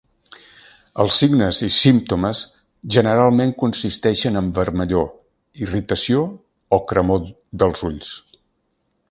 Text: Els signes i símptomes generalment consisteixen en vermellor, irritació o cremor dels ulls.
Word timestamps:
Els 1.01 1.17
signes 1.23 1.59
i 1.67 1.67
símptomes 1.75 2.41
generalment 2.95 3.53
consisteixen 3.65 4.41
en 4.43 4.49
vermellor, 4.57 5.07
irritació 5.67 6.25
o 6.79 6.83
cremor 6.95 7.31
dels 7.65 7.87
ulls. 7.93 8.11